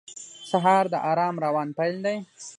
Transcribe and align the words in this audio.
سهار 0.51 0.83
د 0.93 0.95
آرام 1.11 1.35
روان 1.45 1.67
پیل 1.77 1.95
دی. 2.05 2.15